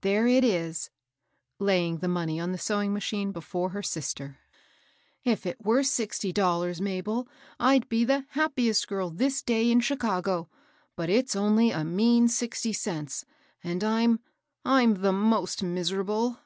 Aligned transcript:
There 0.00 0.26
it 0.26 0.42
is," 0.42 0.90
laying 1.60 1.98
the 1.98 2.08
money 2.08 2.40
on 2.40 2.50
the 2.50 2.58
sewing 2.58 2.92
macbine 2.92 3.32
before 3.32 3.68
her 3.70 3.80
sister." 3.84 4.40
If 5.32 5.46
it 5.46 5.64
were 5.64 5.84
sixty 5.84 6.32
dolr 6.32 6.62
THE 6.62 6.66
LAST 6.70 6.80
BOIXAB. 6.80 7.04
217 7.04 7.08
la/rSy 7.08 7.68
Mabel, 7.68 7.68
I'd 7.70 7.88
be 7.88 8.04
the 8.04 8.26
happiest 8.30 8.88
girl 8.88 9.10
this 9.10 9.40
day 9.40 9.70
in 9.70 9.78
Chicago; 9.78 10.48
but 10.96 11.08
it's 11.08 11.36
only 11.36 11.70
a 11.70 11.84
mean 11.84 12.26
sixty 12.26 12.72
cents, 12.72 13.24
and 13.62 13.80
Fm— 13.82 14.18
I'm 14.74 14.94
the 14.94 15.12
most 15.12 15.62
miserable." 15.62 16.40